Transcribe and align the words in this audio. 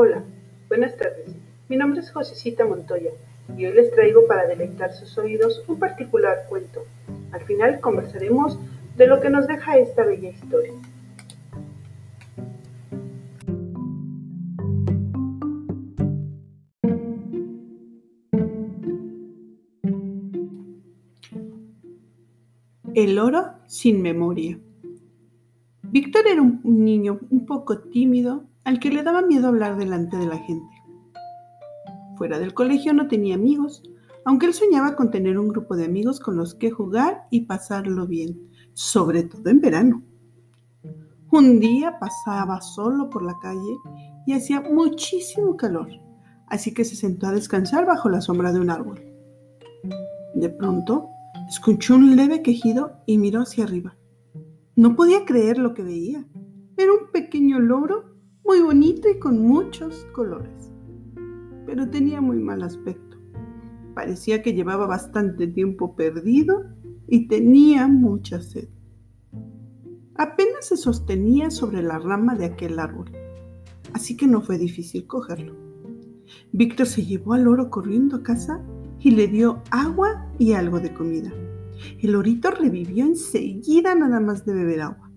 Hola, 0.00 0.22
buenas 0.68 0.96
tardes. 0.96 1.34
Mi 1.68 1.76
nombre 1.76 1.98
es 1.98 2.12
Josecita 2.12 2.64
Montoya 2.64 3.10
y 3.56 3.66
hoy 3.66 3.72
les 3.72 3.90
traigo 3.90 4.28
para 4.28 4.46
deleitar 4.46 4.92
sus 4.92 5.18
oídos 5.18 5.64
un 5.66 5.80
particular 5.80 6.46
cuento. 6.48 6.84
Al 7.32 7.40
final 7.40 7.80
conversaremos 7.80 8.60
de 8.96 9.08
lo 9.08 9.20
que 9.20 9.28
nos 9.28 9.48
deja 9.48 9.76
esta 9.76 10.04
bella 10.04 10.28
historia. 10.28 10.72
El 22.94 23.18
oro 23.18 23.46
sin 23.66 24.00
memoria. 24.00 24.60
Víctor 25.82 26.28
era 26.28 26.40
un 26.40 26.84
niño 26.84 27.18
un 27.30 27.46
poco 27.46 27.80
tímido 27.80 28.44
al 28.68 28.80
que 28.80 28.90
le 28.90 29.02
daba 29.02 29.22
miedo 29.22 29.48
hablar 29.48 29.78
delante 29.78 30.18
de 30.18 30.26
la 30.26 30.36
gente. 30.36 30.76
Fuera 32.18 32.38
del 32.38 32.52
colegio 32.52 32.92
no 32.92 33.08
tenía 33.08 33.34
amigos, 33.34 33.82
aunque 34.26 34.44
él 34.44 34.52
soñaba 34.52 34.94
con 34.94 35.10
tener 35.10 35.38
un 35.38 35.48
grupo 35.48 35.74
de 35.74 35.86
amigos 35.86 36.20
con 36.20 36.36
los 36.36 36.54
que 36.54 36.70
jugar 36.70 37.26
y 37.30 37.46
pasarlo 37.46 38.06
bien, 38.06 38.50
sobre 38.74 39.22
todo 39.22 39.48
en 39.48 39.62
verano. 39.62 40.02
Un 41.30 41.60
día 41.60 41.98
pasaba 41.98 42.60
solo 42.60 43.08
por 43.08 43.22
la 43.22 43.38
calle 43.40 43.78
y 44.26 44.34
hacía 44.34 44.60
muchísimo 44.60 45.56
calor, 45.56 45.88
así 46.48 46.74
que 46.74 46.84
se 46.84 46.94
sentó 46.94 47.28
a 47.28 47.32
descansar 47.32 47.86
bajo 47.86 48.10
la 48.10 48.20
sombra 48.20 48.52
de 48.52 48.60
un 48.60 48.68
árbol. 48.68 49.02
De 50.34 50.50
pronto, 50.50 51.08
Escuchó 51.48 51.94
un 51.94 52.14
leve 52.14 52.42
quejido 52.42 53.00
y 53.06 53.16
miró 53.16 53.40
hacia 53.40 53.64
arriba. 53.64 53.96
No 54.76 54.94
podía 54.94 55.24
creer 55.24 55.56
lo 55.56 55.72
que 55.72 55.82
veía. 55.82 56.26
Era 56.76 56.92
un 56.92 57.10
pequeño 57.10 57.58
loro 57.58 58.07
muy 58.48 58.62
bonito 58.62 59.10
y 59.10 59.18
con 59.18 59.46
muchos 59.46 60.06
colores. 60.12 60.72
Pero 61.66 61.90
tenía 61.90 62.22
muy 62.22 62.38
mal 62.38 62.62
aspecto. 62.62 63.18
Parecía 63.94 64.40
que 64.40 64.54
llevaba 64.54 64.86
bastante 64.86 65.46
tiempo 65.48 65.94
perdido 65.94 66.64
y 67.06 67.28
tenía 67.28 67.86
mucha 67.88 68.40
sed. 68.40 68.70
Apenas 70.14 70.66
se 70.66 70.78
sostenía 70.78 71.50
sobre 71.50 71.82
la 71.82 71.98
rama 71.98 72.36
de 72.36 72.46
aquel 72.46 72.78
árbol, 72.78 73.12
así 73.92 74.16
que 74.16 74.26
no 74.26 74.40
fue 74.40 74.56
difícil 74.56 75.06
cogerlo. 75.06 75.54
Víctor 76.50 76.86
se 76.86 77.04
llevó 77.04 77.34
al 77.34 77.44
loro 77.44 77.68
corriendo 77.68 78.16
a 78.16 78.22
casa 78.22 78.64
y 78.98 79.10
le 79.10 79.28
dio 79.28 79.62
agua 79.70 80.26
y 80.38 80.52
algo 80.52 80.80
de 80.80 80.94
comida. 80.94 81.30
El 82.00 82.12
lorito 82.12 82.50
revivió 82.50 83.04
enseguida 83.04 83.94
nada 83.94 84.20
más 84.20 84.46
de 84.46 84.54
beber 84.54 84.80
agua. 84.80 85.10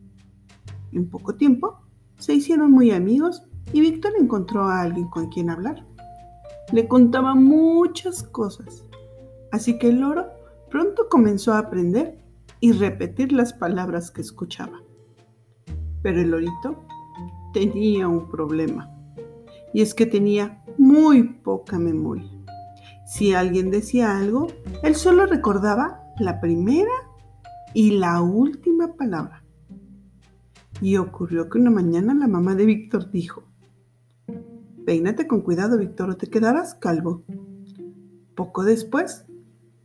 En 0.91 1.09
poco 1.09 1.35
tiempo 1.35 1.81
se 2.21 2.35
hicieron 2.35 2.71
muy 2.71 2.91
amigos 2.91 3.43
y 3.73 3.81
Víctor 3.81 4.13
encontró 4.17 4.63
a 4.63 4.81
alguien 4.81 5.07
con 5.07 5.29
quien 5.29 5.49
hablar. 5.49 5.85
Le 6.71 6.87
contaba 6.87 7.33
muchas 7.33 8.23
cosas, 8.23 8.85
así 9.51 9.79
que 9.79 9.89
el 9.89 9.99
loro 9.99 10.27
pronto 10.69 11.09
comenzó 11.09 11.53
a 11.53 11.59
aprender 11.59 12.19
y 12.59 12.73
repetir 12.73 13.33
las 13.33 13.53
palabras 13.53 14.11
que 14.11 14.21
escuchaba. 14.21 14.81
Pero 16.03 16.21
el 16.21 16.29
lorito 16.29 16.85
tenía 17.53 18.07
un 18.07 18.29
problema, 18.29 18.89
y 19.73 19.81
es 19.81 19.93
que 19.93 20.05
tenía 20.05 20.63
muy 20.77 21.23
poca 21.23 21.79
memoria. 21.79 22.29
Si 23.07 23.33
alguien 23.33 23.71
decía 23.71 24.17
algo, 24.17 24.47
él 24.83 24.95
solo 24.95 25.25
recordaba 25.25 26.03
la 26.19 26.39
primera 26.39 26.91
y 27.73 27.97
la 27.97 28.21
última 28.21 28.93
palabra. 28.93 29.40
Y 30.81 30.97
ocurrió 30.97 31.47
que 31.49 31.59
una 31.59 31.69
mañana 31.69 32.13
la 32.13 32.27
mamá 32.27 32.55
de 32.55 32.65
Víctor 32.65 33.11
dijo, 33.11 33.43
Peínate 34.85 35.27
con 35.27 35.41
cuidado, 35.41 35.77
Víctor, 35.77 36.09
o 36.09 36.17
te 36.17 36.27
quedarás 36.27 36.73
calvo. 36.75 37.23
Poco 38.35 38.63
después, 38.63 39.25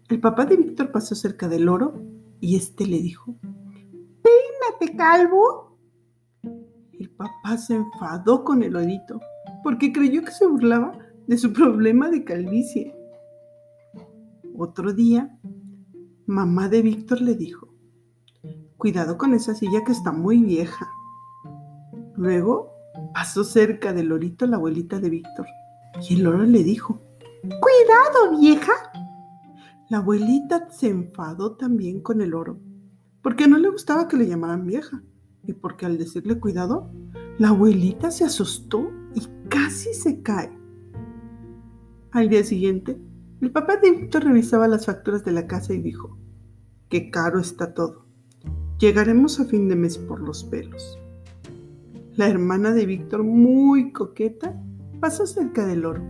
el 0.08 0.20
papá 0.20 0.46
de 0.46 0.56
Víctor 0.56 0.90
pasó 0.90 1.14
cerca 1.14 1.48
del 1.48 1.68
oro 1.68 2.02
y 2.40 2.56
éste 2.56 2.86
le 2.86 3.00
dijo, 3.00 3.36
Peínate, 4.22 4.96
calvo. 4.96 5.78
El 6.92 7.10
papá 7.10 7.58
se 7.58 7.74
enfadó 7.74 8.42
con 8.42 8.62
el 8.62 8.74
orito 8.74 9.20
porque 9.62 9.92
creyó 9.92 10.24
que 10.24 10.32
se 10.32 10.46
burlaba 10.46 10.98
de 11.26 11.36
su 11.36 11.52
problema 11.52 12.08
de 12.08 12.24
calvicie. 12.24 12.94
Otro 14.56 14.94
día, 14.94 15.38
mamá 16.26 16.68
de 16.68 16.80
Víctor 16.80 17.20
le 17.20 17.34
dijo, 17.34 17.68
cuidado 18.76 19.18
con 19.18 19.34
esa 19.34 19.54
silla 19.54 19.84
que 19.84 19.92
está 19.92 20.12
muy 20.12 20.42
vieja. 20.42 20.88
Luego 22.16 22.72
pasó 23.14 23.44
cerca 23.44 23.92
del 23.92 24.08
lorito 24.08 24.46
la 24.46 24.56
abuelita 24.56 24.98
de 24.98 25.10
Víctor 25.10 25.46
y 26.08 26.14
el 26.14 26.22
loro 26.22 26.42
le 26.44 26.62
dijo, 26.62 27.00
cuidado 27.42 28.38
vieja. 28.38 28.72
La 29.88 29.98
abuelita 29.98 30.68
se 30.70 30.88
enfadó 30.88 31.56
también 31.56 32.00
con 32.00 32.20
el 32.20 32.34
oro 32.34 32.58
porque 33.22 33.48
no 33.48 33.58
le 33.58 33.70
gustaba 33.70 34.08
que 34.08 34.16
le 34.16 34.28
llamaran 34.28 34.66
vieja 34.66 35.02
y 35.42 35.52
porque 35.52 35.86
al 35.86 35.98
decirle 35.98 36.38
cuidado, 36.38 36.90
la 37.38 37.48
abuelita 37.48 38.10
se 38.10 38.24
asustó 38.24 38.90
y 39.14 39.22
casi 39.48 39.94
se 39.94 40.22
cae. 40.22 40.56
Al 42.12 42.28
día 42.28 42.44
siguiente, 42.44 43.00
el 43.40 43.50
papá 43.50 43.76
de 43.76 43.90
Víctor 43.90 44.24
revisaba 44.24 44.68
las 44.68 44.86
facturas 44.86 45.24
de 45.24 45.32
la 45.32 45.46
casa 45.46 45.74
y 45.74 45.82
dijo, 45.82 46.16
qué 46.88 47.10
caro 47.10 47.40
está 47.40 47.74
todo. 47.74 48.06
Llegaremos 48.78 49.40
a 49.40 49.44
fin 49.44 49.68
de 49.68 49.76
mes 49.76 49.98
por 49.98 50.20
los 50.20 50.44
pelos. 50.44 50.98
La 52.16 52.28
hermana 52.28 52.72
de 52.72 52.86
Víctor, 52.86 53.24
muy 53.24 53.92
coqueta, 53.92 54.58
pasó 55.00 55.26
cerca 55.26 55.66
del 55.66 55.84
oro. 55.84 56.02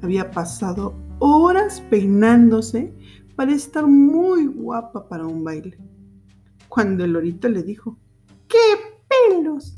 Había 0.00 0.30
pasado 0.30 0.94
horas 1.18 1.80
peinándose 1.90 2.94
para 3.34 3.52
estar 3.52 3.84
muy 3.88 4.46
guapa 4.46 5.08
para 5.08 5.26
un 5.26 5.42
baile. 5.42 5.76
Cuando 6.68 7.04
el 7.04 7.14
lorito 7.14 7.48
le 7.48 7.64
dijo, 7.64 7.98
¡qué 8.46 8.58
pelos! 9.08 9.74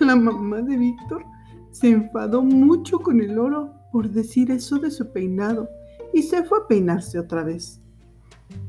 La 0.00 0.16
mamá 0.16 0.60
de 0.60 0.76
Víctor 0.76 1.24
se 1.70 1.90
enfadó 1.90 2.42
mucho 2.42 2.98
con 2.98 3.20
el 3.20 3.38
oro 3.38 3.72
por 3.92 4.10
decir 4.10 4.50
eso 4.50 4.80
de 4.80 4.90
su 4.90 5.12
peinado 5.12 5.68
y 6.12 6.22
se 6.22 6.42
fue 6.42 6.58
a 6.58 6.66
peinarse 6.66 7.20
otra 7.20 7.44
vez. 7.44 7.80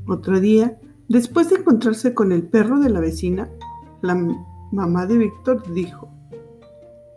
Otro 0.06 0.38
día, 0.38 0.78
después 1.08 1.50
de 1.50 1.56
encontrarse 1.56 2.14
con 2.14 2.30
el 2.30 2.44
perro 2.44 2.78
de 2.78 2.90
la 2.90 3.00
vecina, 3.00 3.50
la 4.02 4.14
mamá 4.70 5.06
de 5.06 5.18
Víctor 5.18 5.72
dijo, 5.74 6.13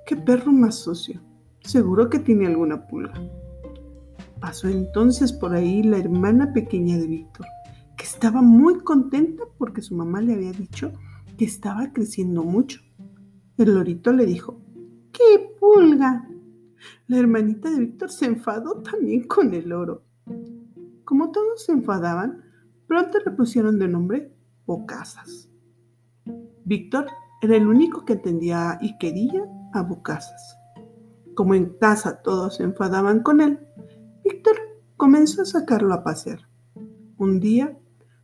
¡qué 0.08 0.16
perro 0.16 0.52
más 0.52 0.76
sucio! 0.76 1.22
Seguro 1.60 2.10
que 2.10 2.18
tiene 2.18 2.48
alguna 2.48 2.88
pulga. 2.88 3.14
Pasó 4.40 4.68
entonces 4.68 5.32
por 5.32 5.54
ahí 5.54 5.84
la 5.84 5.98
hermana 5.98 6.52
pequeña 6.54 6.98
de 6.98 7.06
Víctor, 7.06 7.46
que 7.96 8.06
estaba 8.06 8.42
muy 8.42 8.80
contenta 8.80 9.44
porque 9.60 9.84
su 9.84 9.94
mamá 9.96 10.22
le 10.22 10.34
había 10.34 10.52
dicho 10.52 10.92
que 11.38 11.46
estaba 11.46 11.94
creciendo 11.94 12.44
mucho. 12.44 12.82
El 13.58 13.76
lorito 13.76 14.12
le 14.12 14.26
dijo, 14.26 14.60
¡qué 15.12 15.56
pulga! 15.60 16.28
La 17.08 17.18
hermanita 17.18 17.70
de 17.70 17.82
Víctor 17.82 18.10
se 18.10 18.26
enfadó 18.26 18.82
también 18.82 19.28
con 19.28 19.54
el 19.54 19.72
oro 19.72 20.08
como 21.08 21.32
todos 21.32 21.64
se 21.64 21.72
enfadaban, 21.72 22.44
pronto 22.86 23.18
le 23.26 23.32
pusieron 23.32 23.80
de 23.80 23.88
nombre 23.88 24.30
Bocazas. 24.66 25.50
Víctor 26.66 27.08
era 27.42 27.56
el 27.56 27.66
único 27.66 28.04
que 28.04 28.14
entendía 28.14 28.78
y 28.82 28.98
quería 28.98 29.46
a. 29.82 30.58
Como 31.36 31.54
en 31.54 31.78
casa 31.78 32.22
todos 32.22 32.56
se 32.56 32.64
enfadaban 32.64 33.22
con 33.22 33.42
él, 33.42 33.60
Víctor 34.24 34.56
comenzó 34.96 35.44
a 35.44 35.46
sacarlo 35.46 35.94
a 35.94 36.04
pasear. 36.04 36.40
Un 37.18 37.40
día 37.40 37.78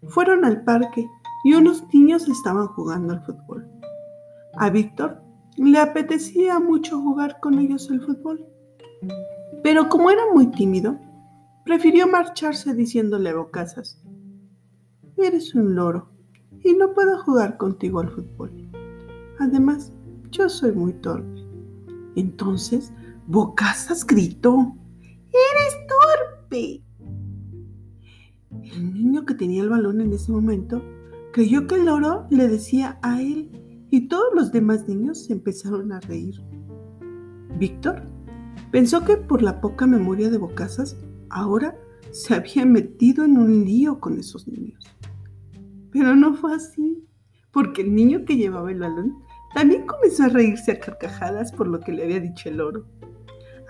fueron 0.07 0.45
al 0.45 0.63
parque 0.63 1.07
y 1.43 1.53
unos 1.53 1.83
niños 1.93 2.27
estaban 2.27 2.67
jugando 2.67 3.13
al 3.13 3.25
fútbol. 3.25 3.67
A 4.55 4.69
Víctor 4.69 5.21
le 5.57 5.79
apetecía 5.79 6.59
mucho 6.59 6.99
jugar 6.99 7.39
con 7.39 7.59
ellos 7.59 7.89
el 7.89 8.01
fútbol, 8.01 8.45
pero 9.63 9.89
como 9.89 10.09
era 10.09 10.23
muy 10.33 10.47
tímido, 10.47 10.97
Prefirió 11.63 12.09
marcharse 12.09 12.73
diciéndole 12.75 13.29
a 13.29 13.35
Bocazas, 13.35 13.97
eres 15.15 15.55
un 15.55 15.75
loro 15.75 16.09
y 16.61 16.73
no 16.73 16.93
puedo 16.93 17.23
jugar 17.23 17.55
contigo 17.55 18.01
al 18.01 18.09
fútbol. 18.09 18.69
Además, 19.39 19.93
yo 20.29 20.49
soy 20.49 20.73
muy 20.73 20.91
torpe. 20.91 21.42
Entonces, 22.15 22.91
Bocazas 23.27 24.05
gritó, 24.05 24.75
¡Eres 25.01 25.77
torpe! 25.87 26.83
El 28.75 28.93
niño 28.93 29.25
que 29.25 29.33
tenía 29.33 29.63
el 29.63 29.69
balón 29.69 30.01
en 30.01 30.13
ese 30.13 30.31
momento 30.31 30.81
creyó 31.31 31.65
que 31.67 31.75
el 31.75 31.85
loro 31.85 32.27
le 32.29 32.47
decía 32.47 32.99
a 33.01 33.21
él 33.21 33.49
y 33.89 34.07
todos 34.07 34.33
los 34.35 34.51
demás 34.51 34.87
niños 34.87 35.25
se 35.25 35.33
empezaron 35.33 35.91
a 35.91 35.99
reír. 36.01 36.35
Víctor 37.57 38.03
pensó 38.71 39.03
que 39.03 39.17
por 39.17 39.41
la 39.41 39.61
poca 39.61 39.87
memoria 39.87 40.29
de 40.29 40.37
Bocazas 40.37 40.97
ahora 41.29 41.77
se 42.11 42.35
había 42.35 42.65
metido 42.65 43.25
en 43.25 43.37
un 43.37 43.65
lío 43.65 43.99
con 43.99 44.19
esos 44.19 44.47
niños. 44.47 44.83
Pero 45.91 46.15
no 46.15 46.35
fue 46.35 46.55
así, 46.55 47.07
porque 47.51 47.81
el 47.81 47.93
niño 47.93 48.25
que 48.25 48.35
llevaba 48.35 48.71
el 48.71 48.79
balón 48.79 49.22
también 49.53 49.85
comenzó 49.85 50.23
a 50.23 50.29
reírse 50.29 50.71
a 50.71 50.79
carcajadas 50.79 51.51
por 51.51 51.67
lo 51.67 51.79
que 51.79 51.91
le 51.91 52.03
había 52.03 52.19
dicho 52.19 52.49
el 52.49 52.61
oro. 52.61 52.85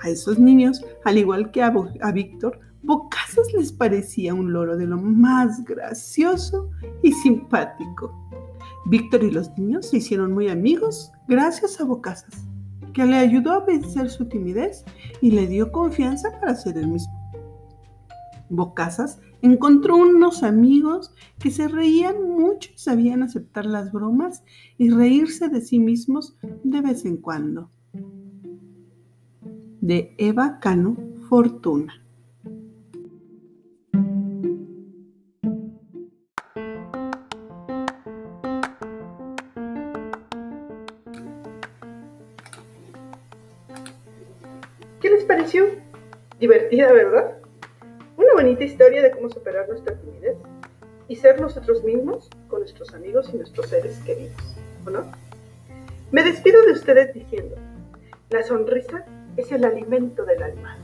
A 0.01 0.09
esos 0.09 0.39
niños, 0.39 0.83
al 1.06 1.18
igual 1.18 1.51
que 1.51 1.62
a, 1.62 1.74
a 2.01 2.12
Víctor, 2.12 2.59
Bocazas 2.81 3.47
les 3.53 3.71
parecía 3.71 4.33
un 4.33 4.51
loro 4.51 4.75
de 4.75 4.85
lo 4.85 4.97
más 4.97 5.63
gracioso 5.63 6.69
y 7.01 7.13
simpático. 7.13 8.13
Víctor 8.85 9.24
y 9.24 9.31
los 9.31 9.57
niños 9.57 9.89
se 9.89 9.97
hicieron 9.97 10.33
muy 10.33 10.50
amigos 10.50 11.12
gracias 11.30 11.80
a 11.80 11.86
Bocazas, 11.86 12.45
que 12.94 13.06
le 13.06 13.15
ayudó 13.15 13.53
a 13.53 13.65
vencer 13.65 14.09
su 14.09 14.25
timidez 14.27 14.83
y 15.21 15.31
le 15.31 15.47
dio 15.47 15.71
confianza 15.71 16.29
para 16.41 16.56
ser 16.56 16.77
el 16.77 16.89
mismo. 16.89 17.22
Bocazas 18.55 19.19
encontró 19.41 19.97
unos 19.97 20.44
amigos 20.44 21.11
que 21.39 21.50
se 21.50 21.67
reían 21.67 22.21
mucho 22.29 22.69
y 22.73 22.77
sabían 22.77 23.23
aceptar 23.23 23.65
las 23.65 23.91
bromas 23.91 24.44
y 24.77 24.89
reírse 24.89 25.50
de 25.50 25.59
sí 25.59 25.79
mismos 25.79 26.38
de 26.63 26.81
vez 26.81 27.03
en 27.05 27.17
cuando. 27.17 27.69
De 29.81 30.13
Eva 30.17 30.59
Cano 30.59 30.95
Fortuna. 31.29 32.00
¿Qué 45.01 45.09
les 45.09 45.25
pareció? 45.25 45.65
Divertida, 46.39 46.94
¿verdad? 46.94 47.42
Una 48.15 48.33
bonita 48.33 48.63
historia 48.63 49.01
de 49.01 49.12
cómo 49.12 49.30
superar 49.30 49.68
nuestra 49.68 49.95
timidez 49.95 50.38
y 51.07 51.15
ser 51.15 51.42
nosotros 51.42 51.83
mismos 51.83 52.30
con 52.48 52.60
nuestros 52.60 52.94
amigos 52.94 53.30
y 53.33 53.38
nuestros 53.38 53.68
seres 53.69 53.98
queridos, 54.06 54.56
¿o 54.86 54.89
no? 54.89 55.12
Me 56.12 56.24
despido 56.24 56.62
de 56.63 56.74
ustedes 56.74 57.13
diciendo, 57.13 57.56
la 58.30 58.44
sonrisa 58.44 59.06
es 59.36 59.51
el 59.51 59.65
alimento 59.65 60.25
del 60.25 60.44
alma. 60.44 60.77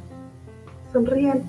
Sonríen 0.91 1.43